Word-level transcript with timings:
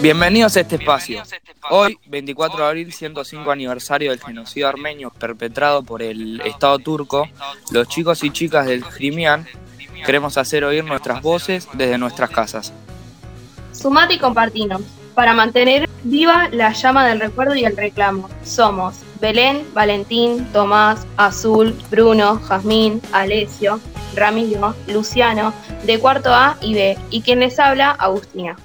Bienvenidos 0.00 0.56
a 0.56 0.60
este 0.60 0.76
espacio. 0.76 1.22
Hoy, 1.70 1.98
24 2.06 2.58
de 2.58 2.64
abril, 2.64 2.92
105 2.92 3.50
aniversario 3.50 4.12
del 4.12 4.20
genocidio 4.20 4.68
armenio 4.68 5.10
perpetrado 5.10 5.82
por 5.82 6.02
el 6.02 6.40
Estado 6.42 6.78
turco, 6.78 7.28
los 7.72 7.88
chicos 7.88 8.22
y 8.22 8.30
chicas 8.30 8.66
del 8.66 8.84
Crimian 8.84 9.46
queremos 10.06 10.38
hacer 10.38 10.62
oír 10.64 10.84
nuestras 10.84 11.20
voces 11.20 11.68
desde 11.72 11.98
nuestras 11.98 12.30
casas. 12.30 12.72
Sumate 13.72 14.14
y 14.14 14.18
compartinos 14.18 14.82
para 15.14 15.34
mantener 15.34 15.88
viva 16.04 16.48
la 16.52 16.72
llama 16.72 17.04
del 17.08 17.18
recuerdo 17.18 17.56
y 17.56 17.64
el 17.64 17.76
reclamo. 17.76 18.30
Somos 18.44 18.94
Belén, 19.20 19.66
Valentín, 19.74 20.46
Tomás, 20.52 21.08
Azul, 21.16 21.76
Bruno, 21.90 22.36
Jazmín, 22.36 23.02
Alesio, 23.10 23.80
Ramiro, 24.14 24.76
Luciano, 24.86 25.52
de 25.84 25.98
cuarto 25.98 26.32
A 26.32 26.56
y 26.60 26.74
B, 26.74 26.96
y 27.10 27.22
quien 27.22 27.40
les 27.40 27.58
habla, 27.58 27.90
Agustina. 27.90 28.56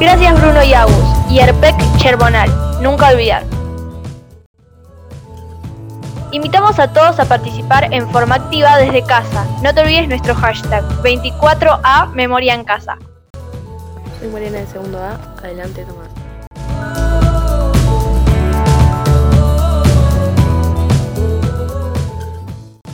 Gracias 0.00 0.40
Bruno 0.40 0.64
y 0.64 0.72
Agus, 0.72 1.04
y 1.28 1.40
Erpec 1.40 1.76
Cherbonal, 1.98 2.48
nunca 2.80 3.10
olvidar. 3.10 3.44
Invitamos 6.32 6.78
a 6.78 6.90
todos 6.90 7.20
a 7.20 7.26
participar 7.26 7.92
en 7.92 8.08
forma 8.08 8.36
activa 8.36 8.78
desde 8.78 9.04
casa. 9.04 9.44
No 9.62 9.74
te 9.74 9.82
olvides 9.82 10.08
nuestro 10.08 10.34
hashtag 10.34 10.82
24A 11.02 12.12
Memoria 12.14 12.54
en 12.54 12.64
Casa. 12.64 12.96
Soy 14.18 14.28
Morena 14.28 14.60
de 14.60 14.66
segundo 14.68 14.98
A, 14.98 15.18
adelante 15.42 15.84
Tomás. 15.84 16.19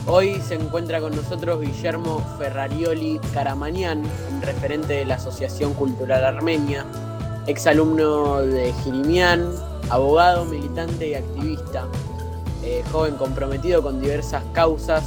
Hoy 0.09 0.39
se 0.41 0.55
encuentra 0.55 1.01
con 1.01 1.13
nosotros 1.13 1.59
Guillermo 1.59 2.23
Ferrarioli 2.37 3.19
Caramanian, 3.33 4.03
referente 4.41 4.93
de 4.93 5.05
la 5.05 5.15
Asociación 5.15 5.73
Cultural 5.73 6.23
Armenia, 6.23 6.85
exalumno 7.45 8.37
de 8.37 8.71
Jirimián, 8.83 9.51
abogado, 9.89 10.45
militante 10.45 11.09
y 11.09 11.13
activista, 11.13 11.87
eh, 12.63 12.85
joven 12.89 13.15
comprometido 13.15 13.81
con 13.81 13.99
diversas 13.99 14.41
causas, 14.53 15.03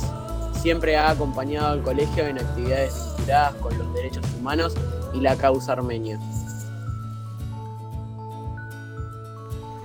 siempre 0.60 0.98
ha 0.98 1.08
acompañado 1.08 1.68
al 1.68 1.82
colegio 1.82 2.26
en 2.26 2.38
actividades 2.38 2.94
vinculadas 3.16 3.54
con 3.54 3.78
los 3.78 3.94
derechos 3.94 4.24
humanos 4.38 4.74
y 5.14 5.20
la 5.20 5.34
causa 5.34 5.72
armenia. 5.72 6.20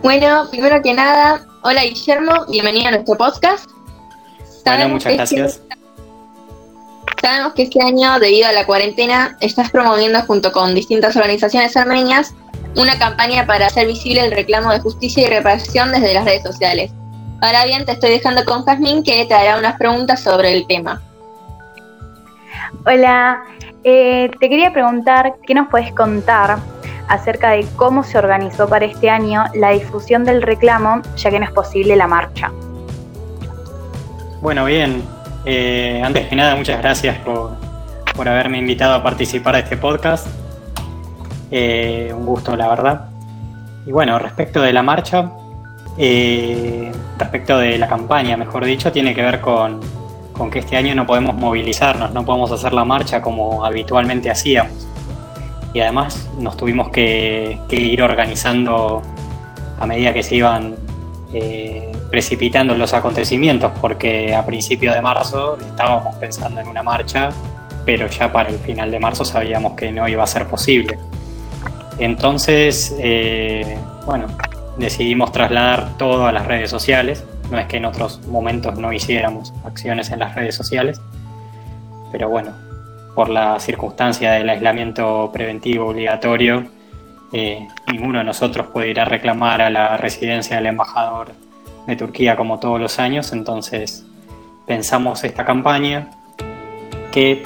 Bueno, 0.04 0.50
primero 0.52 0.82
que 0.82 0.94
nada, 0.94 1.48
hola 1.62 1.84
Guillermo, 1.86 2.46
bienvenido 2.50 2.90
a 2.90 2.92
nuestro 2.92 3.16
podcast. 3.16 3.75
Bueno, 4.66 4.90
muchas 4.90 5.14
gracias. 5.14 5.62
sabemos 7.22 7.54
que 7.54 7.64
este 7.64 7.82
año, 7.82 8.20
debido 8.20 8.48
a 8.48 8.52
la 8.52 8.66
cuarentena, 8.66 9.38
estás 9.40 9.70
promoviendo 9.72 10.20
junto 10.24 10.52
con 10.52 10.74
distintas 10.74 11.16
organizaciones 11.16 11.78
armenias 11.78 12.34
una 12.76 12.98
campaña 13.00 13.46
para 13.46 13.68
hacer 13.68 13.88
visible 13.88 14.26
el 14.26 14.32
reclamo 14.32 14.72
de 14.72 14.80
justicia 14.80 15.26
y 15.26 15.30
reparación 15.30 15.92
desde 15.92 16.14
las 16.14 16.26
redes 16.26 16.44
sociales. 16.44 16.92
Ahora 17.42 17.66
bien, 17.66 17.86
te 17.86 17.94
estoy 17.94 18.10
dejando 18.10 18.44
con 18.44 18.66
Jazmín 18.66 19.04
que 19.04 19.26
te 19.26 19.34
hará 19.34 19.58
unas 19.58 19.78
preguntas 19.78 20.22
sobre 20.22 20.54
el 20.54 20.68
tema. 20.68 21.02
Hola, 22.86 23.44
eh, 23.84 24.30
te 24.40 24.50
quería 24.50 24.74
preguntar 24.74 25.36
qué 25.46 25.54
nos 25.54 25.70
puedes 25.70 25.94
contar 25.94 26.58
acerca 27.08 27.52
de 27.52 27.66
cómo 27.76 28.04
se 28.04 28.18
organizó 28.18 28.68
para 28.68 28.86
este 28.86 29.10
año 29.10 29.46
la 29.54 29.72
difusión 29.72 30.26
del 30.26 30.42
reclamo, 30.42 31.02
ya 31.16 31.30
que 31.30 31.40
no 31.40 31.46
es 31.46 31.52
posible 31.52 31.96
la 31.96 32.08
marcha. 32.08 32.52
Bueno, 34.46 34.64
bien. 34.66 35.02
Eh, 35.44 36.00
antes 36.06 36.28
que 36.28 36.36
nada, 36.36 36.56
muchas 36.56 36.80
gracias 36.80 37.18
por, 37.18 37.58
por, 38.16 38.30
haberme 38.30 38.60
invitado 38.60 38.94
a 38.94 39.02
participar 39.02 39.56
de 39.56 39.62
este 39.62 39.76
podcast. 39.76 40.28
Eh, 41.50 42.14
un 42.16 42.28
gusto, 42.28 42.56
la 42.56 42.68
verdad. 42.68 43.10
Y 43.88 43.92
bueno, 43.92 44.20
respecto 44.20 44.62
de 44.62 44.72
la 44.72 44.84
marcha, 44.84 45.32
eh, 45.98 46.92
respecto 47.18 47.58
de 47.58 47.80
la 47.80 47.88
campaña, 47.88 48.38
mejor 48.38 48.66
dicho, 48.66 48.92
tiene 48.92 49.16
que 49.16 49.24
ver 49.24 49.42
con, 49.42 49.80
que 50.52 50.60
este 50.60 50.78
año 50.78 50.94
no 50.94 51.08
podemos 51.08 51.36
movilizarnos, 51.36 52.14
no 52.14 52.24
podemos 52.24 52.52
hacer 52.52 52.72
la 52.72 52.86
marcha 52.86 53.24
como 53.24 53.66
habitualmente 53.66 54.30
hacíamos. 54.30 54.88
Y 55.74 55.80
además 55.80 56.30
nos 56.38 56.56
tuvimos 56.56 56.90
que, 56.90 57.58
ir 57.72 58.04
organizando 58.04 59.02
a 59.80 59.88
medida 59.88 60.14
que 60.14 60.22
se 60.22 60.36
iban 60.36 60.76
eh, 61.38 61.92
precipitando 62.10 62.76
los 62.76 62.94
acontecimientos, 62.94 63.74
porque 63.82 64.34
a 64.34 64.46
principios 64.46 64.96
de 64.96 65.02
marzo 65.02 65.58
estábamos 65.60 66.16
pensando 66.16 66.62
en 66.62 66.70
una 66.70 66.82
marcha, 66.82 67.30
pero 67.86 68.08
ya 68.08 68.32
para 68.32 68.48
el 68.48 68.58
final 68.58 68.90
de 68.90 69.02
marzo 69.02 69.26
sabíamos 69.26 69.74
que 69.74 69.92
no 69.92 70.08
iba 70.08 70.24
a 70.24 70.28
ser 70.28 70.48
posible. 70.48 70.98
Entonces, 72.00 72.96
eh, 73.00 73.78
bueno, 74.06 74.28
decidimos 74.78 75.34
trasladar 75.34 75.98
todo 75.98 76.26
a 76.26 76.32
las 76.32 76.46
redes 76.46 76.70
sociales. 76.70 77.26
No 77.52 77.60
es 77.60 77.66
que 77.66 77.78
en 77.78 77.86
otros 77.86 78.26
momentos 78.28 78.78
no 78.78 78.94
hiciéramos 78.94 79.54
acciones 79.66 80.12
en 80.12 80.20
las 80.20 80.36
redes 80.36 80.56
sociales, 80.56 81.02
pero 82.14 82.30
bueno, 82.30 82.54
por 83.14 83.28
la 83.28 83.60
circunstancia 83.60 84.32
del 84.32 84.48
aislamiento 84.50 85.32
preventivo 85.34 85.88
obligatorio, 85.88 86.66
eh, 87.32 87.68
ninguno 87.92 88.20
de 88.20 88.26
nosotros 88.26 88.68
puede 88.68 88.90
ir 88.90 89.00
a 89.00 89.06
reclamar 89.06 89.62
a 89.62 89.70
la 89.70 89.98
residencia 89.98 90.58
del 90.58 90.68
embajador 90.68 91.34
de 91.88 91.96
Turquía 91.96 92.36
como 92.36 92.60
todos 92.60 92.80
los 92.80 93.00
años, 93.00 93.32
entonces 93.34 94.06
pensamos 94.66 95.24
esta 95.24 95.46
campaña 95.46 96.10
que 97.12 97.44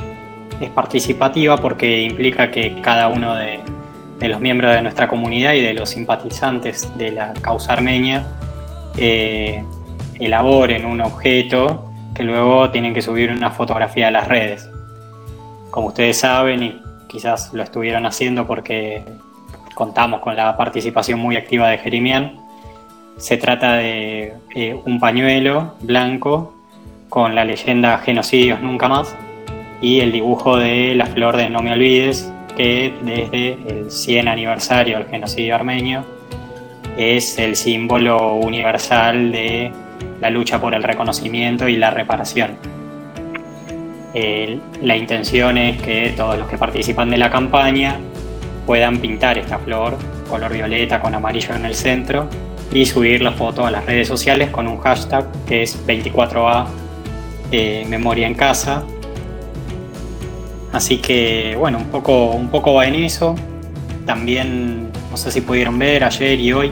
es 0.60 0.70
participativa 0.70 1.58
porque 1.58 2.02
implica 2.02 2.52
que 2.52 2.82
cada 2.82 3.08
uno 3.08 3.36
de, 3.36 3.60
los 4.28 4.42
miembros 4.42 4.74
de 4.74 4.82
nuestra 4.82 5.08
comunidad 5.08 5.54
y 5.54 5.62
de 5.62 5.74
los 5.74 5.90
simpatizantes 5.90 6.96
de 6.98 7.12
la 7.12 7.34
causa 7.34 7.74
armenia 7.74 8.26
eh, 8.98 9.64
elaboren 10.20 10.86
un 10.86 11.02
objeto 11.02 11.90
que 12.14 12.24
luego 12.24 12.70
tienen 12.70 12.94
que 12.94 13.02
subir 13.02 13.32
una 13.32 13.52
fotografía 13.52 14.10
a 14.10 14.12
las 14.12 14.28
redes. 14.28 14.70
Como 15.72 15.88
ustedes 15.88 16.18
saben, 16.18 16.64
y 16.64 16.82
quizás 17.08 17.54
lo 17.54 17.64
estuvieron 17.64 18.06
haciendo 18.06 18.46
porque 18.46 19.06
contamos 19.80 20.20
con 20.20 20.36
la 20.36 20.58
participación 20.58 21.22
muy 21.22 21.38
activa 21.38 21.70
de 21.70 21.78
Jerimian, 21.78 22.34
se 23.16 23.38
trata 23.38 23.76
de 23.76 24.34
eh, 24.54 24.78
un 24.86 25.00
pañuelo 25.00 25.76
blanco 25.80 26.54
con 27.08 27.34
la 27.34 27.46
leyenda 27.46 27.98
Genocidios 28.00 28.62
Nunca 28.62 28.90
Más 28.90 29.16
y 29.82 30.02
el 30.02 30.12
dibujo 30.12 30.58
de 30.58 30.96
la 30.96 31.06
flor 31.06 31.38
de 31.38 31.50
No 31.50 31.62
Me 31.62 31.72
Olvides, 31.72 32.30
que 32.58 32.94
desde 33.04 33.54
el 33.70 33.90
100 33.90 34.28
aniversario 34.28 34.98
del 34.98 35.08
genocidio 35.08 35.56
armenio 35.56 36.04
es 36.98 37.40
el 37.40 37.56
símbolo 37.56 38.34
universal 38.34 39.32
de 39.32 39.72
la 40.20 40.30
lucha 40.30 40.60
por 40.60 40.76
el 40.76 40.84
reconocimiento 40.84 41.70
y 41.70 41.78
la 41.78 41.90
reparación. 41.90 42.58
la 44.82 44.98
intención 44.98 45.58
es 45.58 45.82
que 45.82 46.14
todos 46.18 46.38
los 46.38 46.50
que 46.50 46.58
participan 46.58 47.10
de 47.10 47.18
la 47.18 47.30
campaña 47.30 47.98
puedan 48.70 49.00
pintar 49.00 49.36
esta 49.40 49.58
flor 49.58 49.98
color 50.30 50.54
violeta 50.54 51.02
con 51.02 51.16
amarillo 51.16 51.56
en 51.56 51.66
el 51.66 51.74
centro 51.74 52.30
y 52.72 52.86
subir 52.86 53.20
la 53.20 53.32
foto 53.32 53.66
a 53.66 53.72
las 53.72 53.84
redes 53.84 54.08
sociales 54.08 54.52
con 54.52 54.68
un 54.68 54.78
hashtag 54.78 55.26
que 55.48 55.64
es 55.64 55.88
24A 55.88 56.68
eh, 57.52 57.84
Memoria 57.90 58.28
en 58.28 58.36
Casa 58.36 58.84
Así 60.72 61.00
que 61.00 61.56
bueno, 61.58 61.80
un 61.80 61.86
poco, 61.86 62.30
un 62.30 62.50
poco 62.50 62.76
va 62.76 62.86
en 62.86 62.94
eso. 62.94 63.34
También, 64.06 64.92
no 65.10 65.18
sé 65.18 65.32
si 65.32 65.42
pudieron 65.42 65.80
ver 65.80 66.04
ayer 66.04 66.40
y 66.40 66.54
hoy, 66.54 66.72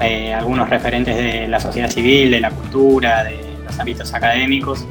eh, 0.00 0.32
algunos 0.32 0.70
referentes 0.70 1.14
de 1.14 1.46
la 1.46 1.60
sociedad 1.60 1.90
civil, 1.90 2.30
de 2.30 2.40
la 2.40 2.50
cultura, 2.50 3.22
de 3.22 3.38
los 3.66 3.78
ámbitos 3.78 4.14
académicos, 4.14 4.86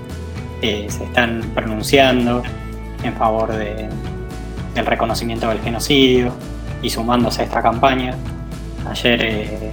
eh, 0.61 0.85
se 0.87 1.03
están 1.03 1.41
pronunciando 1.55 2.43
en 3.03 3.13
favor 3.15 3.53
de, 3.53 3.89
del 4.73 4.85
reconocimiento 4.85 5.47
del 5.49 5.59
genocidio 5.61 6.33
y 6.81 6.89
sumándose 6.89 7.41
a 7.41 7.45
esta 7.45 7.61
campaña. 7.61 8.15
Ayer 8.89 9.21
eh, 9.21 9.71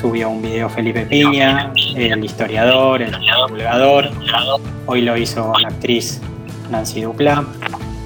subió 0.00 0.30
un 0.30 0.42
video 0.42 0.68
Felipe 0.68 1.06
Piña, 1.06 1.72
el 1.94 2.24
historiador, 2.24 3.02
el 3.02 3.12
divulgador. 3.18 4.10
Hoy 4.86 5.02
lo 5.02 5.16
hizo 5.16 5.52
la 5.60 5.68
actriz 5.68 6.20
Nancy 6.70 7.02
Dupla. 7.02 7.44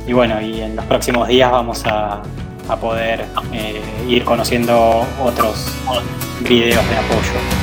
Y 0.07 0.13
bueno, 0.13 0.41
y 0.41 0.61
en 0.61 0.77
los 0.77 0.85
próximos 0.87 1.29
días 1.29 1.51
vamos 1.51 1.85
a, 1.87 2.23
poder 2.81 3.27
eh, 3.53 3.83
ir 4.09 4.23
conociendo 4.25 5.05
otros 5.21 5.75
videos 6.49 6.89
de 6.89 6.97
apoyo. 6.97 7.60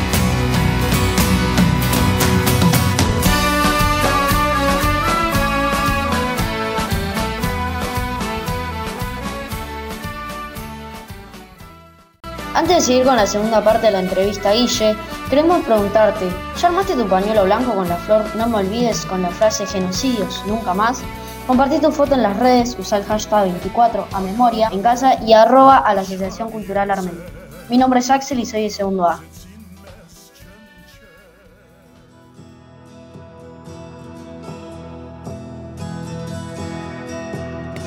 Antes 12.58 12.78
de 12.78 12.82
seguir 12.82 13.06
con 13.06 13.16
la 13.16 13.28
segunda 13.28 13.64
parte 13.64 13.86
de 13.86 13.92
la 13.92 14.00
entrevista, 14.00 14.52
Guille, 14.52 14.96
queremos 15.30 15.64
preguntarte, 15.64 16.26
¿ya 16.60 16.68
armaste 16.70 16.96
tu 16.96 17.08
pañuelo 17.08 17.44
blanco 17.44 17.76
con 17.76 17.88
la 17.88 17.98
flor 17.98 18.26
No 18.36 18.50
me 18.50 18.58
olvides 18.58 19.06
con 19.06 19.22
la 19.22 19.30
frase 19.30 19.68
genocidios, 19.68 20.42
nunca 20.48 20.74
más? 20.74 21.04
Compartí 21.46 21.78
tu 21.78 21.92
foto 21.92 22.16
en 22.16 22.24
las 22.24 22.36
redes, 22.40 22.76
usa 22.80 22.98
el 22.98 23.04
hashtag 23.04 23.44
24 23.44 24.08
a 24.12 24.20
memoria 24.22 24.70
en 24.72 24.82
casa 24.82 25.24
y 25.24 25.34
arroba 25.34 25.78
a 25.78 25.94
la 25.94 26.02
Asociación 26.02 26.50
Cultural 26.50 26.90
Armenia. 26.90 27.24
Mi 27.70 27.78
nombre 27.78 28.00
es 28.00 28.10
Axel 28.10 28.40
y 28.40 28.46
soy 28.48 28.64
de 28.64 28.70
segundo 28.72 29.06
A. 29.06 29.22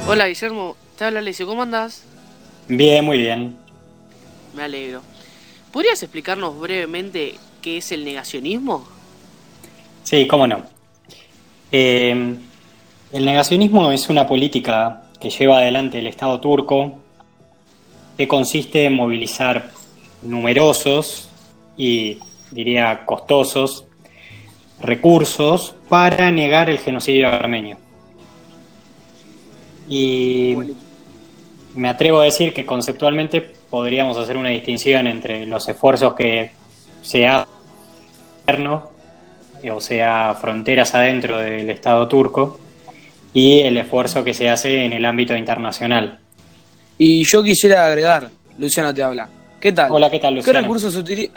Hola 0.07 0.29
Guillermo, 0.29 0.77
te 0.97 1.07
habla 1.07 1.19
Alessio, 1.19 1.45
¿cómo 1.45 1.63
andás? 1.63 2.05
Bien, 2.69 3.05
muy 3.05 3.19
bien. 3.19 3.70
Me 4.55 4.63
alegro. 4.65 5.03
¿Podrías 5.73 6.03
explicarnos 6.03 6.59
brevemente 6.59 7.37
qué 7.63 7.79
es 7.79 7.93
el 7.93 8.05
negacionismo? 8.05 8.87
Sí, 10.03 10.27
cómo 10.27 10.47
no. 10.47 10.63
Eh, 11.71 12.37
el 13.13 13.25
negacionismo 13.25 13.93
es 13.93 14.09
una 14.09 14.27
política 14.27 15.03
que 15.21 15.31
lleva 15.31 15.59
adelante 15.59 15.99
el 15.99 16.07
Estado 16.07 16.41
turco 16.41 16.99
que 18.17 18.27
consiste 18.27 18.85
en 18.85 18.95
movilizar 18.95 19.71
numerosos 20.23 21.29
y 21.77 22.19
diría 22.51 23.07
costosos 23.07 23.85
recursos 24.81 25.75
para 25.89 26.31
negar 26.31 26.71
el 26.71 26.79
genocidio 26.79 27.29
armenio. 27.29 27.79
Y 29.89 30.57
me 31.75 31.89
atrevo 31.89 32.21
a 32.21 32.25
decir 32.25 32.53
que 32.53 32.65
conceptualmente 32.67 33.55
podríamos 33.71 34.17
hacer 34.19 34.37
una 34.37 34.49
distinción 34.51 35.07
entre 35.07 35.47
los 35.47 35.69
esfuerzos 35.69 36.15
que 36.15 36.51
se 37.03 37.27
hacen, 37.27 37.47
o 38.67 39.81
sea, 39.81 40.35
fronteras 40.41 40.95
adentro 40.95 41.39
del 41.39 41.71
Estado 41.71 42.09
turco, 42.09 42.59
y 43.33 43.61
el 43.61 43.77
esfuerzo 43.77 44.25
que 44.25 44.35
se 44.35 44.51
hace 44.51 44.85
en 44.85 44.93
el 44.93 45.05
ámbito 45.05 45.37
internacional. 45.37 46.19
Y 46.99 47.23
yo 47.25 47.43
quisiera 47.43 47.87
agregar, 47.87 48.29
Luciano 48.59 48.93
te 48.93 49.03
habla. 49.03 49.29
¿Qué 49.61 49.73
tal? 49.73 49.93
Hola, 49.93 50.11
¿qué 50.11 50.19
tal, 50.19 50.35
Luciano? 50.35 50.59
¿Qué 50.59 50.63
recursos, 50.63 50.97
utili- 50.97 51.31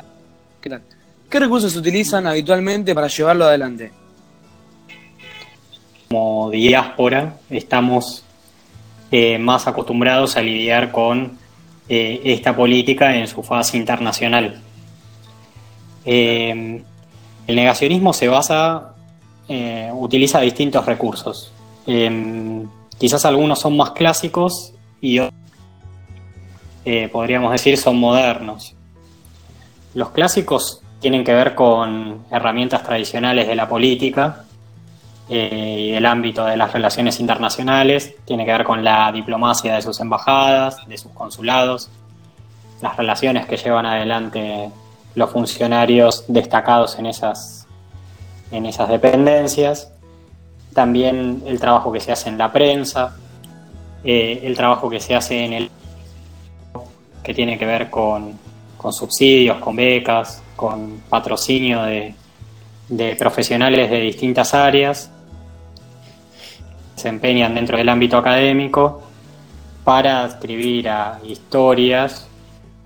¿Qué 0.60 0.70
tal? 0.70 0.82
¿Qué 1.30 1.40
recursos 1.40 1.76
utilizan 1.76 2.26
habitualmente 2.26 2.96
para 2.96 3.08
llevarlo 3.08 3.46
adelante? 3.46 3.92
Como 6.10 6.50
diáspora 6.52 7.38
estamos 7.50 8.24
eh, 9.12 9.38
más 9.38 9.68
acostumbrados 9.68 10.38
a 10.38 10.42
lidiar 10.42 10.92
con 10.92 11.38
eh, 11.90 12.22
esta 12.24 12.56
política 12.56 13.16
en 13.16 13.28
su 13.28 13.44
fase 13.44 13.78
internacional. 13.78 14.62
Eh, 16.06 16.84
el 17.48 17.56
negacionismo 17.56 18.14
se 18.14 18.28
basa, 18.28 18.94
eh, 19.48 19.90
utiliza 19.94 20.40
distintos 20.40 20.86
recursos. 20.86 21.52
Eh, 21.88 22.66
quizás 22.98 23.26
algunos 23.26 23.60
son 23.60 23.76
más 23.76 23.92
clásicos 23.92 24.74
y 25.02 25.20
otros, 25.20 25.40
podríamos 27.12 27.52
decir, 27.52 27.78
son 27.78 27.98
modernos. 27.98 28.76
Los 29.94 30.10
clásicos 30.10 30.82
tienen 31.00 31.24
que 31.24 31.34
ver 31.34 31.56
con 31.56 32.24
herramientas 32.32 32.84
tradicionales 32.84 33.48
de 33.48 33.56
la 33.56 33.68
política 33.68 34.46
eh, 35.30 35.78
y 35.80 35.92
del 35.92 36.06
ámbito 36.06 36.46
de 36.46 36.58
las 36.58 36.74
relaciones 36.74 37.20
internacionales, 37.20 38.16
tiene 38.26 38.46
que 38.46 38.52
ver 38.52 38.64
con 38.66 38.84
la 38.84 39.12
diplomacia 39.12 39.76
de 39.76 39.82
sus 39.82 40.00
embajadas, 40.02 40.86
de 40.88 40.98
sus 40.98 41.12
consulados, 41.14 41.90
las 42.82 42.98
relaciones 42.98 43.46
que 43.46 43.56
llevan 43.56 43.86
adelante 43.86 44.70
los 45.16 45.30
funcionarios 45.30 46.26
destacados 46.28 47.00
en 47.00 47.06
esas, 47.06 47.68
en 48.52 48.66
esas 48.66 48.90
dependencias, 48.90 49.92
también 50.74 51.44
el 51.46 51.60
trabajo 51.60 51.92
que 51.92 52.00
se 52.00 52.12
hace 52.12 52.30
en 52.30 52.38
la 52.38 52.52
prensa, 52.52 53.16
eh, 54.04 54.42
el 54.44 54.58
trabajo 54.58 54.90
que 54.90 55.00
se 55.00 55.16
hace 55.16 55.46
en 55.46 55.54
el 55.54 55.72
que 57.24 57.34
tiene 57.34 57.58
que 57.58 57.66
ver 57.66 57.90
con, 57.90 58.38
con 58.76 58.92
subsidios, 58.92 59.60
con 59.60 59.78
becas, 59.78 60.44
con 60.58 61.02
patrocinio 61.10 61.84
de, 61.84 62.14
de 62.90 63.16
profesionales 63.16 63.90
de 63.90 64.00
distintas 64.00 64.54
áreas 64.54 65.10
se 66.96 67.10
empeñan 67.10 67.56
dentro 67.56 67.78
del 67.78 67.90
ámbito 67.90 68.18
académico 68.18 69.02
para 69.84 70.26
escribir 70.26 70.90
a 70.90 71.20
historias 71.26 72.28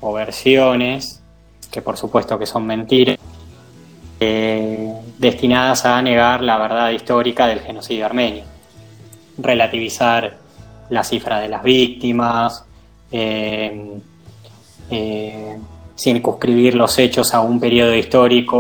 o 0.02 0.14
versiones, 0.14 1.22
que 1.72 1.82
por 1.82 1.98
supuesto 1.98 2.40
que 2.40 2.46
son 2.46 2.66
mentiras, 2.66 3.18
eh, 4.20 4.92
destinadas 5.20 5.86
a 5.86 6.02
negar 6.02 6.42
la 6.42 6.58
verdad 6.58 6.90
histórica 6.90 7.46
del 7.48 7.60
genocidio 7.60 8.06
armenio, 8.06 8.44
relativizar 9.38 10.38
la 10.90 11.04
cifra 11.04 11.40
de 11.40 11.50
las 11.50 11.62
víctimas, 11.62 12.66
eh, 13.12 14.00
eh, 14.90 15.58
circunscribir 15.96 16.76
los 16.76 16.98
hechos 16.98 17.34
a 17.34 17.42
un 17.42 17.60
periodo 17.60 17.94
histórico 17.94 18.58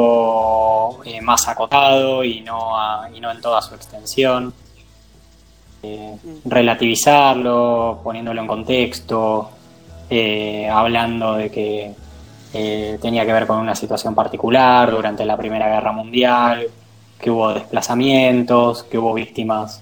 eh, 1.06 1.22
más 1.22 1.48
acotado 1.48 2.24
y 2.24 2.42
no, 2.42 2.78
a- 2.80 3.10
y 3.14 3.20
no 3.20 3.32
en 3.32 3.42
toda 3.42 3.62
su 3.62 3.76
extensión. 3.76 4.54
Eh, 5.84 6.16
relativizarlo, 6.46 8.00
poniéndolo 8.04 8.42
en 8.42 8.48
contexto, 8.48 9.50
eh, 10.10 10.68
hablando 10.70 11.34
de 11.34 11.52
que 11.52 11.94
tenía 13.00 13.24
que 13.24 13.34
ver 13.34 13.46
con 13.46 13.58
una 13.60 13.76
situación 13.76 14.16
particular 14.16 14.90
durante 14.90 15.24
la 15.26 15.38
Primera 15.38 15.68
Guerra 15.70 15.92
Mundial, 15.92 16.66
que 17.20 17.30
hubo 17.30 17.54
desplazamientos, 17.54 18.82
que 18.84 18.98
hubo 18.98 19.14
víctimas 19.14 19.82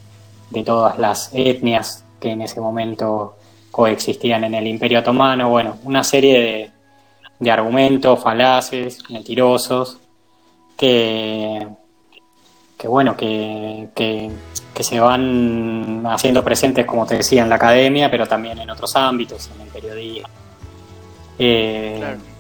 de 0.50 0.64
todas 0.64 0.98
las 1.00 1.30
etnias 1.34 2.04
que 2.20 2.32
en 2.32 2.42
ese 2.42 2.60
momento 2.60 3.38
coexistían 3.72 4.44
en 4.44 4.56
el 4.56 4.68
Imperio 4.68 5.00
Otomano, 5.00 5.50
bueno, 5.50 5.78
una 5.86 6.04
serie 6.04 6.40
de, 6.42 6.72
de 7.40 7.52
argumentos 7.52 8.22
falaces, 8.22 9.00
mentirosos, 9.10 9.98
que, 10.78 11.68
que 12.78 12.88
bueno, 12.88 13.16
que, 13.16 13.90
que, 13.96 14.32
que 14.74 14.84
se 14.84 15.00
van 15.00 16.04
haciendo 16.08 16.44
presentes, 16.44 16.86
como 16.86 17.06
te 17.06 17.18
decía, 17.18 17.44
en 17.44 17.50
la 17.50 17.56
academia, 17.56 18.10
pero 18.12 18.28
también 18.28 18.60
en 18.60 18.70
otros 18.70 18.96
ámbitos, 18.96 19.50
en 19.56 19.62
el 19.62 19.68
periodismo. 19.70 20.30
Eh, 21.40 21.96
Claro. 21.98 22.36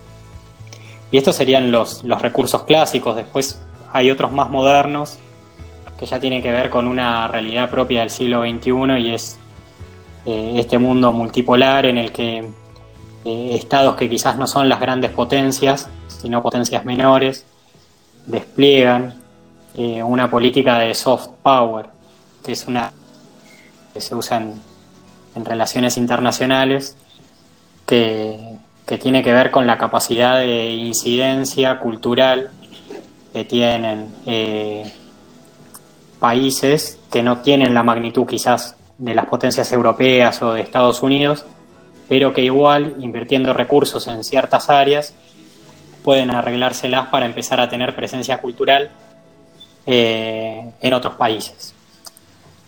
Y 1.11 1.17
estos 1.17 1.35
serían 1.35 1.71
los, 1.71 2.03
los 2.03 2.21
recursos 2.21 2.63
clásicos. 2.63 3.15
Después 3.15 3.61
hay 3.93 4.11
otros 4.11 4.31
más 4.31 4.49
modernos 4.49 5.17
que 5.97 6.05
ya 6.05 6.19
tienen 6.19 6.41
que 6.41 6.51
ver 6.51 6.69
con 6.69 6.87
una 6.87 7.27
realidad 7.27 7.69
propia 7.69 8.01
del 8.01 8.09
siglo 8.09 8.41
XXI 8.41 8.99
y 8.99 9.13
es 9.13 9.37
eh, 10.25 10.55
este 10.57 10.77
mundo 10.77 11.13
multipolar 11.13 11.85
en 11.85 11.97
el 11.97 12.11
que 12.11 12.39
eh, 13.23 13.55
estados 13.55 13.95
que 13.95 14.09
quizás 14.09 14.37
no 14.37 14.45
son 14.45 14.67
las 14.67 14.79
grandes 14.79 15.11
potencias, 15.11 15.89
sino 16.07 16.41
potencias 16.41 16.83
menores, 16.83 17.45
despliegan 18.25 19.15
eh, 19.75 20.01
una 20.01 20.29
política 20.29 20.79
de 20.79 20.93
soft 20.93 21.29
power, 21.41 21.87
que 22.43 22.53
es 22.53 22.67
una 22.67 22.91
que 23.93 24.01
se 24.01 24.15
usa 24.15 24.37
en, 24.37 25.45
relaciones 25.45 25.97
internacionales, 25.97 26.95
que, 27.85 28.57
que 28.85 28.97
tiene 28.97 29.21
que 29.21 29.33
ver 29.33 29.51
con 29.51 29.67
la 29.67 29.77
capacidad 29.77 30.39
de 30.39 30.69
incidencia 30.73 31.79
cultural 31.79 32.51
que 33.33 33.43
tienen 33.43 34.15
eh, 34.25 34.89
países 36.19 36.99
que 37.11 37.21
no 37.21 37.39
tienen 37.39 37.73
la 37.73 37.83
magnitud 37.83 38.25
quizás 38.25 38.75
de 38.97 39.13
las 39.13 39.25
potencias 39.25 39.71
europeas 39.73 40.41
o 40.41 40.53
de 40.53 40.61
Estados 40.61 41.03
Unidos, 41.03 41.45
pero 42.07 42.33
que 42.33 42.41
igual, 42.41 42.95
invirtiendo 42.99 43.53
recursos 43.53 44.07
en 44.07 44.23
ciertas 44.23 44.69
áreas, 44.69 45.13
pueden 46.05 46.29
arreglárselas 46.29 47.07
para 47.07 47.25
empezar 47.25 47.59
a 47.59 47.67
tener 47.67 47.95
presencia 47.95 48.37
cultural 48.37 48.91
eh, 49.87 50.69
en 50.79 50.93
otros 50.93 51.15
países. 51.15 51.73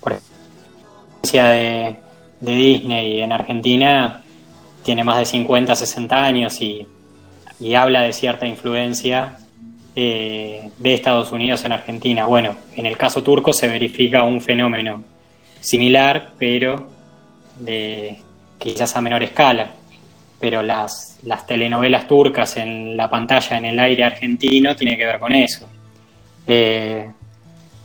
Por 0.01 0.13
ejemplo, 0.13 1.43
de, 1.43 1.95
de 2.39 2.51
Disney 2.55 3.21
en 3.21 3.31
Argentina 3.31 4.23
tiene 4.83 5.03
más 5.03 5.19
de 5.19 5.25
50, 5.25 5.75
60 5.75 6.25
años 6.25 6.59
y, 6.61 6.87
y 7.59 7.75
habla 7.75 8.01
de 8.01 8.11
cierta 8.11 8.47
influencia 8.47 9.37
eh, 9.95 10.71
de 10.79 10.93
Estados 10.95 11.31
Unidos 11.31 11.63
en 11.63 11.73
Argentina. 11.73 12.25
Bueno, 12.25 12.55
en 12.75 12.87
el 12.87 12.97
caso 12.97 13.21
turco 13.21 13.53
se 13.53 13.67
verifica 13.67 14.23
un 14.23 14.41
fenómeno 14.41 15.03
similar, 15.59 16.31
pero 16.39 16.89
de 17.59 18.17
quizás 18.57 18.95
a 18.95 19.01
menor 19.01 19.21
escala. 19.21 19.76
Pero 20.39 20.61
las, 20.61 21.17
las 21.23 21.47
telenovelas 21.47 22.07
turcas 22.07 22.57
en 22.57 22.95
la 22.95 23.09
pantalla, 23.09 23.57
en 23.57 23.65
el 23.65 23.79
aire 23.79 24.03
argentino, 24.03 24.75
tiene 24.75 24.97
que 24.97 25.05
ver 25.05 25.19
con 25.19 25.33
eso. 25.33 25.67
Eh, 26.45 27.09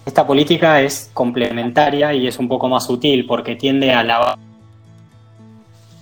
esta 0.05 0.27
política 0.27 0.81
es 0.81 1.11
complementaria 1.15 2.13
y 2.13 2.27
es 2.27 2.39
un 2.39 2.49
poco 2.49 2.69
más 2.69 2.87
sutil 2.87 3.25
porque 3.27 3.57
tiende 3.57 3.93
a 3.93 4.03
la 4.03 4.37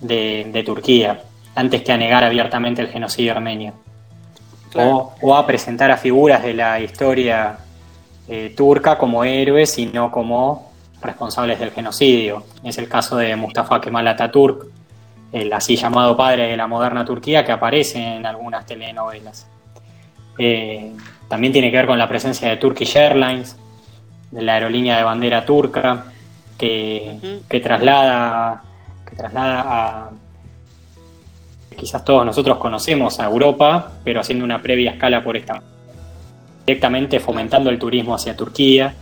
de, 0.01 0.49
de 0.51 0.63
Turquía 0.63 1.21
antes 1.55 1.83
que 1.83 1.91
a 1.91 1.97
negar 1.97 2.23
abiertamente 2.23 2.81
el 2.81 2.87
genocidio 2.87 3.33
armenio 3.33 3.73
o, 4.75 5.13
o 5.21 5.35
a 5.35 5.45
presentar 5.45 5.91
a 5.91 5.97
figuras 5.97 6.43
de 6.43 6.53
la 6.53 6.79
historia 6.79 7.57
eh, 8.27 8.53
turca 8.55 8.97
como 8.97 9.23
héroes 9.23 9.77
y 9.77 9.87
no 9.87 10.11
como 10.11 10.71
responsables 11.01 11.59
del 11.59 11.71
genocidio. 11.71 12.45
Es 12.63 12.77
el 12.77 12.87
caso 12.87 13.17
de 13.17 13.35
Mustafa 13.35 13.81
Kemal 13.81 14.07
Atatürk, 14.07 14.65
el 15.31 15.51
así 15.53 15.75
llamado 15.75 16.15
padre 16.17 16.47
de 16.47 16.57
la 16.57 16.67
moderna 16.67 17.05
Turquía, 17.05 17.45
que 17.45 17.51
aparece 17.51 18.17
en 18.17 18.25
algunas 18.25 18.65
telenovelas. 18.65 19.47
Eh, 20.37 20.91
también 21.27 21.53
tiene 21.53 21.71
que 21.71 21.77
ver 21.77 21.87
con 21.87 21.97
la 21.97 22.07
presencia 22.07 22.49
de 22.49 22.57
Turkish 22.57 22.97
Airlines, 22.97 23.57
de 24.31 24.41
la 24.41 24.55
aerolínea 24.55 24.97
de 24.97 25.03
bandera 25.03 25.45
turca, 25.45 26.05
que, 26.57 27.39
que 27.49 27.59
traslada, 27.59 28.63
que 29.09 29.15
traslada 29.15 29.63
a, 29.65 30.09
quizás 31.77 32.03
todos 32.05 32.25
nosotros 32.25 32.57
conocemos 32.57 33.19
a 33.19 33.25
Europa, 33.25 33.91
pero 34.03 34.19
haciendo 34.19 34.45
una 34.45 34.61
previa 34.61 34.91
escala 34.91 35.23
por 35.23 35.37
esta 35.37 35.61
directamente 36.65 37.19
fomentando 37.19 37.69
el 37.69 37.79
turismo 37.79 38.15
hacia 38.15 38.35
Turquía. 38.35 38.93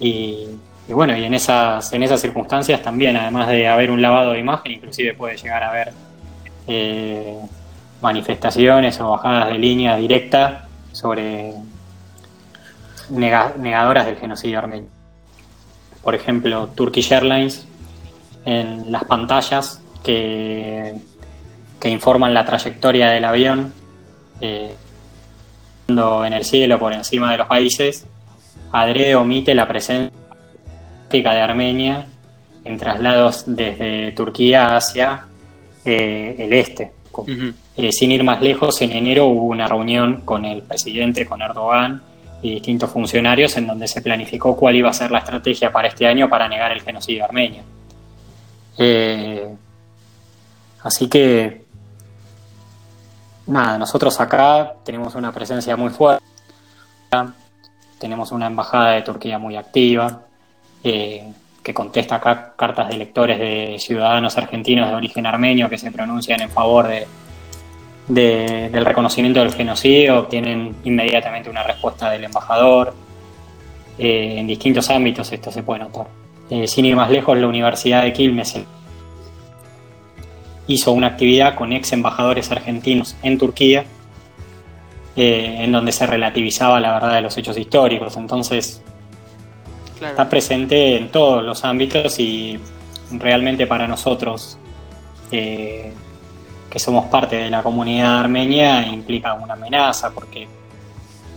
Y, 0.00 0.46
bueno, 0.94 1.16
y 1.16 1.24
en 1.24 1.34
esas, 1.34 1.92
en 1.92 2.02
esas 2.02 2.20
circunstancias 2.20 2.82
también, 2.82 3.16
además 3.16 3.48
de 3.48 3.68
haber 3.68 3.90
un 3.90 4.00
lavado 4.00 4.32
de 4.32 4.38
imagen, 4.38 4.72
inclusive 4.72 5.14
puede 5.14 5.36
llegar 5.36 5.62
a 5.62 5.70
haber 5.70 5.92
eh, 6.66 7.36
manifestaciones 8.00 8.98
o 9.00 9.10
bajadas 9.10 9.48
de 9.48 9.58
línea 9.58 9.96
directa 9.96 10.66
sobre 10.92 11.52
negadoras 13.10 14.06
del 14.06 14.16
genocidio 14.16 14.58
armenio. 14.58 14.88
Por 16.02 16.14
ejemplo, 16.14 16.68
Turkish 16.68 17.12
Airlines 17.12 17.66
en 18.44 18.90
las 18.90 19.04
pantallas 19.04 19.82
que, 20.02 20.94
que 21.80 21.88
informan 21.90 22.32
la 22.32 22.44
trayectoria 22.44 23.10
del 23.10 23.24
avión 23.24 23.74
eh, 24.40 24.74
en 25.88 26.32
el 26.32 26.44
cielo 26.44 26.78
por 26.78 26.92
encima 26.92 27.32
de 27.32 27.38
los 27.38 27.46
países, 27.46 28.06
adrede 28.72 29.16
omite 29.16 29.54
la 29.54 29.66
presencia 29.66 30.12
de 31.10 31.40
Armenia 31.40 32.06
en 32.64 32.78
traslados 32.78 33.44
desde 33.46 34.12
Turquía 34.12 34.76
hacia 34.76 35.26
eh, 35.84 36.36
el 36.38 36.52
este. 36.52 36.92
Eh, 37.76 37.92
sin 37.92 38.12
ir 38.12 38.22
más 38.22 38.40
lejos, 38.40 38.80
en 38.82 38.92
enero 38.92 39.26
hubo 39.26 39.44
una 39.46 39.66
reunión 39.66 40.20
con 40.20 40.44
el 40.44 40.62
presidente, 40.62 41.26
con 41.26 41.42
Erdogan 41.42 42.02
y 42.42 42.54
distintos 42.54 42.90
funcionarios 42.90 43.56
en 43.56 43.66
donde 43.66 43.88
se 43.88 44.02
planificó 44.02 44.56
cuál 44.56 44.76
iba 44.76 44.90
a 44.90 44.92
ser 44.92 45.10
la 45.10 45.18
estrategia 45.18 45.72
para 45.72 45.88
este 45.88 46.06
año 46.06 46.28
para 46.28 46.48
negar 46.48 46.70
el 46.70 46.82
genocidio 46.82 47.24
armenio. 47.24 47.62
Eh, 48.76 49.48
así 50.84 51.08
que, 51.08 51.64
nada, 53.46 53.78
nosotros 53.78 54.20
acá 54.20 54.74
tenemos 54.84 55.16
una 55.16 55.32
presencia 55.32 55.76
muy 55.76 55.90
fuerte, 55.90 56.24
tenemos 57.98 58.30
una 58.30 58.46
embajada 58.46 58.90
de 58.90 59.02
Turquía 59.02 59.38
muy 59.38 59.56
activa, 59.56 60.27
eh, 60.84 61.32
que 61.62 61.74
contesta 61.74 62.16
acá 62.16 62.54
cartas 62.56 62.88
de 62.88 62.96
lectores 62.96 63.38
de 63.38 63.76
ciudadanos 63.78 64.38
argentinos 64.38 64.88
de 64.88 64.94
origen 64.94 65.26
armenio 65.26 65.68
que 65.68 65.76
se 65.76 65.90
pronuncian 65.90 66.40
en 66.40 66.50
favor 66.50 66.88
de, 66.88 67.06
del 68.08 68.84
reconocimiento 68.84 69.40
del 69.40 69.52
genocidio, 69.52 70.20
obtienen 70.20 70.76
inmediatamente 70.84 71.50
una 71.50 71.62
respuesta 71.62 72.10
del 72.10 72.24
embajador. 72.24 72.94
Eh, 73.98 74.36
en 74.38 74.46
distintos 74.46 74.88
ámbitos 74.90 75.30
esto 75.32 75.50
se 75.50 75.62
puede 75.62 75.80
notar. 75.80 76.06
Eh, 76.48 76.66
sin 76.66 76.84
ir 76.84 76.96
más 76.96 77.10
lejos, 77.10 77.36
la 77.36 77.48
Universidad 77.48 78.02
de 78.02 78.12
Quilmes 78.12 78.58
hizo 80.68 80.92
una 80.92 81.08
actividad 81.08 81.54
con 81.54 81.72
ex 81.72 81.92
embajadores 81.92 82.50
argentinos 82.50 83.16
en 83.22 83.36
Turquía, 83.38 83.84
en 85.16 85.72
donde 85.72 85.90
se 85.90 86.06
relativizaba 86.06 86.78
la 86.78 86.92
verdad 86.92 87.14
de 87.14 87.22
los 87.22 87.36
hechos 87.36 87.58
históricos. 87.58 88.16
Entonces, 88.16 88.82
está 90.00 90.28
presente 90.28 90.96
en 90.96 91.10
todos 91.10 91.42
los 91.42 91.64
ámbitos 91.64 92.18
y 92.18 92.58
realmente 93.10 93.66
para 93.66 93.86
nosotros 93.86 94.58
que 95.30 95.92
somos 96.78 97.06
parte 97.06 97.36
de 97.36 97.50
la 97.50 97.62
comunidad 97.62 98.20
armenia 98.20 98.86
implica 98.86 99.34
una 99.34 99.54
amenaza 99.54 100.10
porque 100.10 100.48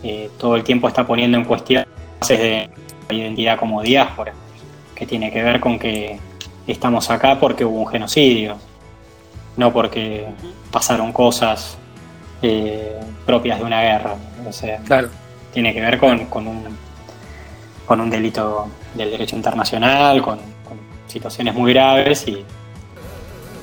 eh, 0.04 0.30
todo 0.38 0.56
el 0.56 0.64
tiempo 0.64 0.88
está 0.88 1.06
poniendo 1.06 1.38
en 1.38 1.46
cuestión 1.46 1.86
de 2.28 2.70
la 3.10 3.16
identidad 3.16 3.58
como 3.60 3.82
diáspora, 3.82 4.34
que 4.96 5.06
tiene 5.06 5.32
que 5.32 5.44
ver 5.44 5.60
con 5.60 5.78
que 5.78 6.20
estamos 6.68 7.10
acá 7.10 7.40
porque 7.40 7.66
hubo 7.66 7.82
un 7.82 7.88
genocidio, 7.88 8.58
no 9.58 9.72
porque 9.72 10.26
pasaron 10.72 11.12
cosas 11.12 11.78
eh, 12.42 13.00
propias 13.26 13.60
de 13.60 13.66
una 13.66 13.82
guerra. 13.82 14.16
O 14.48 14.52
sea, 14.52 14.78
claro. 14.80 15.10
tiene 15.54 15.74
que 15.74 15.82
ver 15.82 15.98
con, 16.00 16.26
con, 16.26 16.48
un, 16.48 16.78
con 17.92 18.00
un 18.00 18.10
delito 18.10 18.70
del 18.94 19.12
derecho 19.12 19.36
internacional, 19.36 20.22
con, 20.22 20.40
situaciones 21.08 21.54
muy 21.54 21.74
graves 21.74 22.26
y 22.26 22.46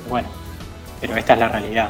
bueno, 0.07 0.27
pero 1.01 1.15
esta 1.17 1.33
es 1.33 1.39
la 1.39 1.47
realidad. 1.47 1.89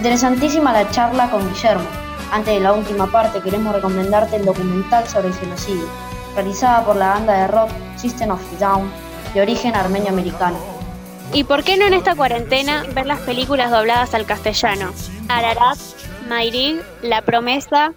Interesantísima 0.00 0.72
la 0.72 0.90
charla 0.90 1.30
con 1.30 1.46
Guillermo. 1.46 1.84
Antes 2.32 2.54
de 2.54 2.60
la 2.60 2.72
última 2.72 3.12
parte 3.12 3.42
queremos 3.42 3.74
recomendarte 3.74 4.36
el 4.36 4.46
documental 4.46 5.06
sobre 5.06 5.28
el 5.28 5.34
genocidio, 5.34 5.86
realizada 6.34 6.82
por 6.86 6.96
la 6.96 7.08
banda 7.10 7.34
de 7.34 7.48
rock 7.48 7.68
System 7.96 8.30
of 8.30 8.40
Down, 8.58 8.90
de 9.34 9.42
origen 9.42 9.76
armenio-americano. 9.76 10.56
¿Y 11.34 11.44
por 11.44 11.64
qué 11.64 11.76
no 11.76 11.84
en 11.84 11.92
esta 11.92 12.14
cuarentena 12.14 12.86
ver 12.94 13.04
las 13.04 13.20
películas 13.20 13.70
dobladas 13.70 14.14
al 14.14 14.24
castellano? 14.24 14.90
Ararat, 15.28 15.76
Mayrig, 16.30 16.80
La 17.02 17.20
Promesa 17.20 17.92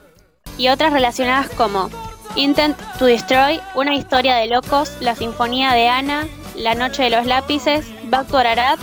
y 0.57 0.67
otras 0.67 0.91
relacionadas 0.91 1.47
como 1.51 1.89
Intent 2.35 2.77
to 2.99 3.05
Destroy, 3.05 3.61
Una 3.75 3.95
historia 3.95 4.35
de 4.35 4.47
locos, 4.47 4.91
La 4.99 5.15
Sinfonía 5.15 5.71
de 5.71 5.87
Ana, 5.87 6.27
La 6.57 6.75
Noche 6.75 7.03
de 7.03 7.11
los 7.11 7.25
Lápices, 7.25 7.85
Back 8.09 8.33
Ararat 8.33 8.77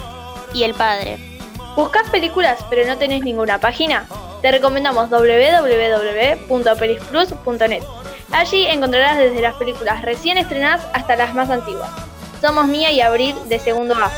y 0.55 0.63
El 0.63 0.73
Padre. 0.73 1.30
¿Buscas 1.77 2.11
películas 2.11 2.59
pero 2.69 2.87
no 2.87 2.99
tenés 2.99 3.23
ninguna 3.23 3.59
página? 3.59 4.07
te 4.41 4.51
recomendamos 4.51 5.11
www.pelisplus.net. 5.11 7.83
Allí 8.33 8.67
encontrarás 8.67 9.19
desde 9.19 9.43
las 9.43 9.55
películas 9.57 10.01
recién 10.03 10.39
estrenadas 10.39 10.87
hasta 10.93 11.17
las 11.17 11.35
más 11.35 11.51
antiguas. 11.51 11.91
Somos 12.41 12.67
Mía 12.67 12.91
y 12.91 13.01
Abril 13.01 13.37
de 13.49 13.59
Segundo 13.59 13.95
A. 13.95 14.11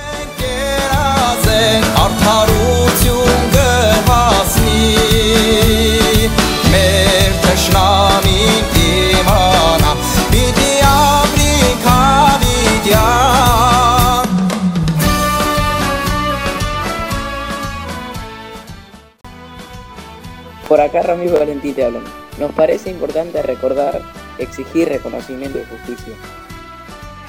acá 20.84 21.02
Ramiro 21.02 21.38
Valentín 21.38 21.74
te 21.74 21.84
hablan. 21.84 22.02
Nos 22.38 22.52
parece 22.52 22.90
importante 22.90 23.42
recordar, 23.42 24.00
exigir 24.38 24.88
reconocimiento 24.88 25.58
y 25.58 25.64
justicia. 25.64 26.14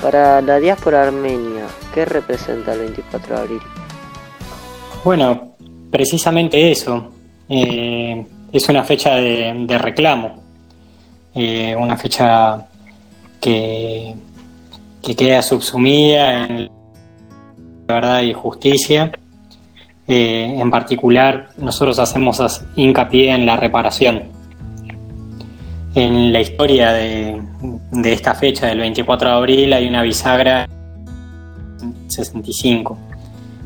Para 0.01 0.41
la 0.41 0.60
diáspora 0.60 1.03
armenia, 1.03 1.65
¿qué 1.93 2.05
representa 2.05 2.74
el 2.74 2.79
24 2.79 3.36
de 3.36 3.41
abril? 3.41 3.62
Bueno, 5.03 5.55
precisamente 5.91 6.72
eso. 6.72 7.12
Eh, 7.50 8.25
es 8.51 8.69
una 8.69 8.83
fecha 8.83 9.15
de, 9.15 9.77
reclamo, 9.79 10.43
eh, 11.33 11.75
una 11.75 11.98
fecha 11.98 12.67
que, 13.39 14.13
que 15.01 15.15
queda 15.15 15.41
subsumida 15.41 16.45
en 16.45 16.69
la 17.88 17.95
verdad 17.95 18.22
y 18.22 18.33
justicia 18.33 19.12
eh, 20.07 20.57
en 20.60 20.69
particular, 20.69 21.50
nosotros 21.57 22.00
hacemos 22.00 22.62
hincapié 22.75 23.31
en 23.31 23.45
la 23.45 23.55
reparación. 23.55 24.24
En 25.95 26.33
la 26.33 26.41
historia 26.41 26.91
de, 26.91 27.41
esta 28.03 28.33
fecha, 28.33 28.67
del 28.67 28.79
24 28.79 29.29
de 29.29 29.36
abril, 29.36 29.74
hay 29.74 29.88
una 29.88 30.01
bisagra 30.01 30.67
65, 32.07 32.98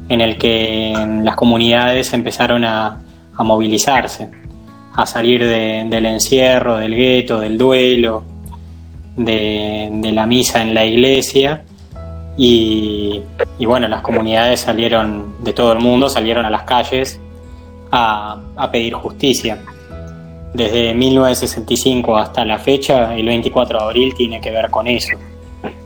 en 0.10 0.22
el 0.22 0.38
que 0.38 0.94
las 1.24 1.36
comunidades 1.36 2.14
empezaron 2.14 2.66
a, 2.66 3.00
movilizarse, 3.40 4.30
a 4.94 5.06
salir 5.06 5.46
del 5.46 6.06
encierro, 6.06 6.78
del 6.78 6.96
gueto, 6.96 7.40
del 7.40 7.58
duelo, 7.58 8.24
de, 9.16 10.12
la 10.14 10.26
misa 10.26 10.62
en 10.62 10.74
la 10.74 10.86
iglesia, 10.86 11.64
y, 12.38 13.24
bueno, 13.60 13.88
las 13.88 14.02
comunidades 14.02 14.62
salieron 14.62 15.36
de 15.44 15.54
todo 15.54 15.74
el 15.74 15.80
mundo, 15.80 16.08
salieron 16.08 16.46
a 16.46 16.52
las 16.52 16.64
calles 16.64 17.20
a, 17.92 18.40
pedir 18.72 18.94
justicia. 18.94 19.60
Desde 20.54 20.94
1965 20.94 22.16
hasta 22.16 22.46
la 22.46 22.60
fecha, 22.60 23.16
el 23.16 23.26
24 23.26 23.80
de 23.80 23.86
abril 23.86 24.14
tiene 24.16 24.40
que 24.40 24.52
ver 24.52 24.70
con 24.70 24.88
eso, 24.88 25.18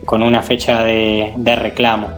con 0.06 0.22
una 0.22 0.42
fecha 0.42 0.84
de, 0.84 1.34
de 1.38 1.56
reclamo. 1.56 2.10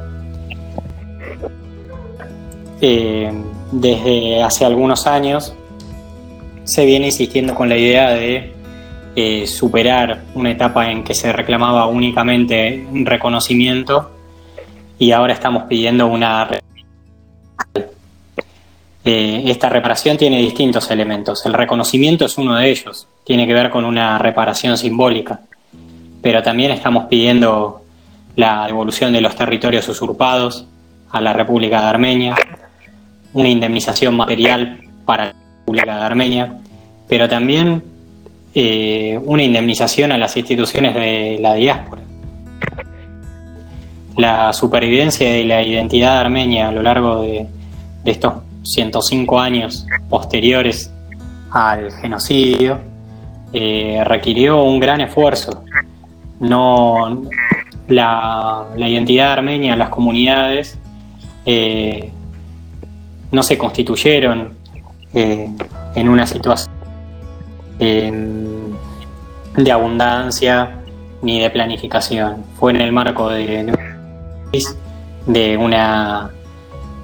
Eh, 2.81 3.31
desde 3.71 4.43
hace 4.43 4.65
algunos 4.65 5.07
años 5.07 5.55
se 6.63 6.85
viene 6.85 7.07
insistiendo 7.07 7.55
con 7.55 7.69
la 7.69 7.77
idea 7.77 8.09
de 8.11 8.53
eh, 9.15 9.47
superar 9.47 10.23
una 10.33 10.51
etapa 10.51 10.91
en 10.91 11.03
que 11.03 11.13
se 11.13 11.31
reclamaba 11.31 11.85
únicamente 11.87 12.85
un 12.91 13.05
reconocimiento 13.05 14.11
y 15.03 15.11
ahora 15.11 15.33
estamos 15.33 15.63
pidiendo 15.63 16.07
una 16.07 16.49
eh, 19.03 19.43
esta 19.47 19.67
reparación 19.67 20.15
tiene 20.15 20.37
distintos 20.37 20.89
elementos. 20.91 21.45
El 21.45 21.51
reconocimiento 21.51 22.23
es 22.23 22.37
uno 22.37 22.55
de 22.55 22.69
ellos, 22.69 23.05
tiene 23.25 23.45
que 23.45 23.53
ver 23.53 23.69
con 23.69 23.83
una 23.83 24.17
reparación 24.17 24.77
simbólica, 24.77 25.41
pero 26.21 26.41
también 26.41 26.71
estamos 26.71 27.07
pidiendo 27.07 27.81
la 28.37 28.65
devolución 28.65 29.11
de 29.11 29.19
los 29.19 29.35
territorios 29.35 29.89
usurpados 29.89 30.67
a 31.11 31.19
la 31.19 31.33
República 31.33 31.81
de 31.81 31.87
Armenia, 31.87 32.35
una 33.33 33.49
indemnización 33.49 34.15
material 34.15 34.79
para 35.03 35.25
la 35.25 35.33
República 35.59 35.97
de 35.97 36.01
Armenia, 36.01 36.59
pero 37.09 37.27
también 37.27 37.83
eh, 38.55 39.19
una 39.25 39.43
indemnización 39.43 40.13
a 40.13 40.17
las 40.17 40.37
instituciones 40.37 40.95
de 40.95 41.39
la 41.41 41.55
diáspora. 41.55 42.02
La 44.17 44.53
supervivencia 44.53 45.39
y 45.39 45.45
la 45.45 45.63
identidad 45.63 46.19
armenia 46.19 46.69
a 46.69 46.71
lo 46.71 46.81
largo 46.81 47.21
de, 47.21 47.47
de 48.03 48.11
estos 48.11 48.33
105 48.63 49.39
años 49.39 49.85
posteriores 50.09 50.91
al 51.51 51.91
genocidio, 51.91 52.79
eh, 53.51 54.01
requirió 54.05 54.63
un 54.63 54.79
gran 54.79 55.01
esfuerzo. 55.01 55.63
No, 56.39 57.21
la, 57.87 58.65
la 58.75 58.89
identidad 58.89 59.33
armenia, 59.33 59.75
las 59.75 59.89
comunidades, 59.89 60.77
eh, 61.45 62.11
no 63.31 63.43
se 63.43 63.57
constituyeron 63.57 64.53
eh, 65.13 65.49
en 65.95 66.09
una 66.09 66.25
situación 66.25 66.73
de 67.79 69.71
abundancia 69.71 70.79
ni 71.21 71.39
de 71.39 71.49
planificación. 71.49 72.43
Fue 72.59 72.71
en 72.71 72.81
el 72.81 72.91
marco 72.91 73.29
de, 73.29 73.63
de 73.65 73.92
una 75.57 76.31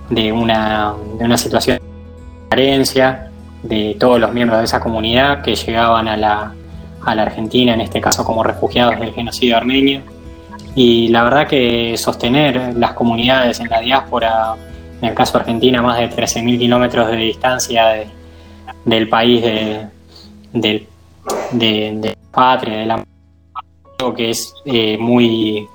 de 0.09 0.31
una, 0.31 0.93
de 1.17 1.25
una 1.25 1.37
situación 1.37 1.77
de 1.77 2.49
carencia 2.49 3.31
de 3.63 3.95
todos 3.99 4.19
los 4.19 4.33
miembros 4.33 4.59
de 4.59 4.65
esa 4.65 4.79
comunidad 4.79 5.41
que 5.41 5.55
llegaban 5.55 6.07
a 6.07 6.17
la, 6.17 6.53
a 7.05 7.15
la 7.15 7.21
Argentina, 7.23 7.73
en 7.73 7.81
este 7.81 8.01
caso 8.01 8.23
como 8.23 8.43
refugiados 8.43 8.99
del 8.99 9.13
genocidio 9.13 9.57
armenio. 9.57 10.01
Y 10.75 11.09
la 11.09 11.23
verdad 11.23 11.47
que 11.47 11.97
sostener 11.97 12.75
las 12.75 12.93
comunidades 12.93 13.59
en 13.59 13.69
la 13.69 13.81
diáspora, 13.81 14.55
en 15.01 15.09
el 15.09 15.15
caso 15.15 15.33
de 15.33 15.39
Argentina, 15.39 15.81
más 15.81 15.99
de 15.99 16.09
13.000 16.09 16.59
kilómetros 16.59 17.07
de 17.09 17.17
distancia 17.17 17.87
de, 17.87 18.07
del 18.85 19.09
país 19.09 19.41
de, 19.41 19.87
de, 20.53 20.87
de, 21.51 22.17
patria, 22.31 22.77
de 22.77 22.85
la 22.85 23.03
que 24.15 24.29
es 24.29 24.53
eh, 24.65 24.97
muy 24.97 25.67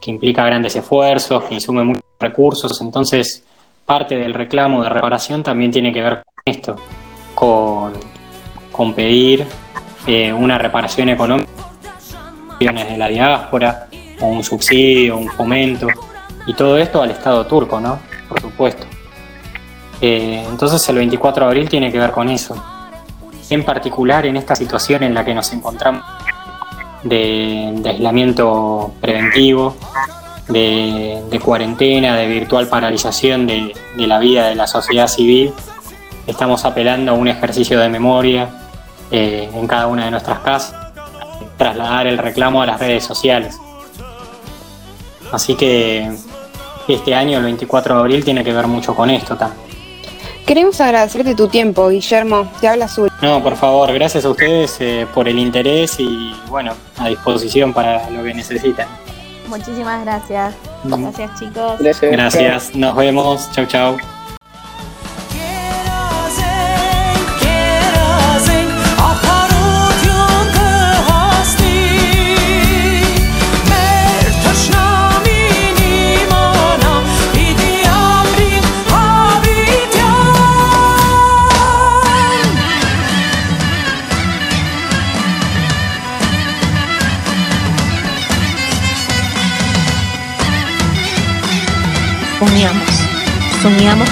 que 0.00 0.10
implica 0.10 0.44
grandes 0.44 0.74
esfuerzos, 0.76 1.44
que 1.44 1.54
insume 1.54 1.84
muchos 1.84 2.02
recursos, 2.18 2.80
entonces 2.80 3.44
parte 3.84 4.16
del 4.16 4.34
reclamo 4.34 4.82
de 4.82 4.88
reparación 4.88 5.42
también 5.42 5.70
tiene 5.70 5.92
que 5.92 6.00
ver 6.00 6.22
con 6.22 6.54
esto, 6.54 6.76
con, 7.34 7.92
con 8.72 8.94
pedir 8.94 9.46
eh, 10.06 10.32
una 10.32 10.58
reparación 10.58 11.08
económica 11.10 11.50
de 12.58 12.96
la 12.96 13.08
diáspora, 13.08 13.88
o 14.20 14.26
un 14.26 14.44
subsidio, 14.44 15.16
un 15.16 15.28
fomento, 15.28 15.88
y 16.46 16.54
todo 16.54 16.76
esto 16.78 17.02
al 17.02 17.10
Estado 17.10 17.46
turco, 17.46 17.80
¿no? 17.80 17.98
Por 18.28 18.40
supuesto. 18.40 18.86
Eh, 20.00 20.44
entonces 20.48 20.86
el 20.88 20.96
24 20.96 21.44
de 21.44 21.50
abril 21.50 21.68
tiene 21.68 21.92
que 21.92 21.98
ver 21.98 22.10
con 22.10 22.28
eso. 22.28 22.62
En 23.50 23.64
particular 23.64 24.26
en 24.26 24.36
esta 24.36 24.54
situación 24.54 25.02
en 25.02 25.14
la 25.14 25.24
que 25.24 25.34
nos 25.34 25.52
encontramos 25.52 26.02
de, 27.02 27.72
de 27.76 27.90
aislamiento 27.90 28.92
preventivo, 29.00 29.76
de, 30.52 31.40
cuarentena, 31.44 32.16
de 32.16 32.26
virtual 32.26 32.68
paralización 32.68 33.46
de, 33.46 33.74
la 33.96 34.18
vida 34.18 34.48
de 34.48 34.54
la 34.54 34.66
sociedad 34.66 35.08
civil, 35.08 35.52
estamos 36.26 36.64
apelando 36.64 37.12
a 37.12 37.14
un 37.14 37.28
ejercicio 37.28 37.78
de 37.78 37.88
memoria 37.88 38.48
eh, 39.10 39.48
en 39.52 39.66
cada 39.66 39.86
una 39.86 40.04
de 40.04 40.10
nuestras 40.10 40.40
casas, 40.40 40.74
trasladar 41.56 42.06
el 42.06 42.18
reclamo 42.18 42.62
a 42.62 42.66
las 42.66 42.80
redes 42.80 43.04
sociales. 43.04 43.56
Así 45.32 45.54
que 45.54 46.10
este 46.88 47.14
año, 47.14 47.38
el 47.38 47.44
24 47.44 47.94
de 47.94 48.00
abril, 48.00 48.24
tiene 48.24 48.42
que 48.42 48.52
ver 48.52 48.66
mucho 48.66 48.94
con 48.94 49.10
esto 49.10 49.36
también. 49.36 49.69
Queremos 50.50 50.80
agradecerte 50.80 51.36
tu 51.36 51.46
tiempo, 51.46 51.90
Guillermo. 51.90 52.50
Te 52.60 52.66
habla 52.66 52.86
Azul. 52.86 53.08
No, 53.22 53.40
por 53.40 53.56
favor, 53.56 53.92
gracias 53.92 54.24
a 54.24 54.30
ustedes 54.30 54.78
eh, 54.80 55.06
por 55.14 55.28
el 55.28 55.38
interés 55.38 55.94
y 56.00 56.34
bueno, 56.48 56.74
a 56.98 57.06
disposición 57.06 57.72
para 57.72 58.10
lo 58.10 58.24
que 58.24 58.34
necesiten. 58.34 58.88
Muchísimas 59.46 60.04
gracias. 60.04 60.56
Gracias 60.82 61.38
chicos. 61.38 61.74
Gracias, 62.00 62.74
nos 62.74 62.96
vemos. 62.96 63.48
Chau, 63.52 63.64
chau. 63.66 63.96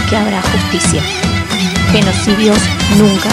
Que 0.08 0.16
habrá 0.16 0.40
justicia. 0.40 1.02
Genocidios 1.92 2.58
nunca. 2.96 3.28